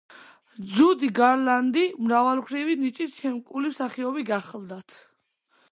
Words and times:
ჯუდი 0.77 1.09
გარლანდი 1.19 1.83
მრავალმხრივი 2.07 2.79
ნიჭით 2.85 3.15
შემკული 3.21 3.73
მსახიობი 3.75 4.27
გახლდათ. 4.33 4.99